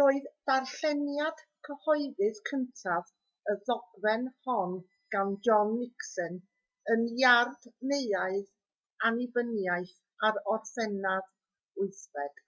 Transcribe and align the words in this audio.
roedd 0.00 0.24
darlleniad 0.48 1.38
cyhoeddus 1.68 2.40
cyntaf 2.50 3.08
y 3.52 3.54
ddogfen 3.62 4.26
hon 4.48 4.76
gan 5.16 5.32
john 5.48 5.72
nixon 5.78 6.36
yn 6.96 7.08
iard 7.22 7.70
neuadd 7.94 8.52
annibyniaeth 9.12 9.96
ar 10.30 10.42
orffennaf 10.58 11.34
8 11.88 12.46